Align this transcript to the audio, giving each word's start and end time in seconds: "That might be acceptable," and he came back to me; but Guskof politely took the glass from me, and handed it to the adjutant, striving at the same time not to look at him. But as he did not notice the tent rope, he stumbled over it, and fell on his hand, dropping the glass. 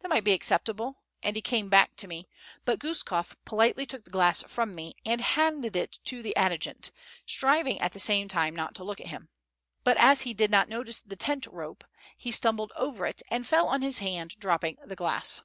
"That 0.00 0.08
might 0.08 0.24
be 0.24 0.32
acceptable," 0.32 1.04
and 1.22 1.36
he 1.36 1.40
came 1.40 1.68
back 1.68 1.94
to 1.98 2.08
me; 2.08 2.28
but 2.64 2.80
Guskof 2.80 3.36
politely 3.44 3.86
took 3.86 4.04
the 4.04 4.10
glass 4.10 4.42
from 4.42 4.74
me, 4.74 4.96
and 5.06 5.20
handed 5.20 5.76
it 5.76 6.00
to 6.06 6.20
the 6.20 6.34
adjutant, 6.36 6.90
striving 7.26 7.80
at 7.80 7.92
the 7.92 8.00
same 8.00 8.26
time 8.26 8.56
not 8.56 8.74
to 8.74 8.82
look 8.82 9.00
at 9.00 9.06
him. 9.06 9.28
But 9.84 9.96
as 9.98 10.22
he 10.22 10.34
did 10.34 10.50
not 10.50 10.68
notice 10.68 10.98
the 11.00 11.14
tent 11.14 11.46
rope, 11.46 11.84
he 12.16 12.32
stumbled 12.32 12.72
over 12.74 13.06
it, 13.06 13.22
and 13.30 13.46
fell 13.46 13.68
on 13.68 13.82
his 13.82 14.00
hand, 14.00 14.34
dropping 14.40 14.78
the 14.84 14.96
glass. 14.96 15.44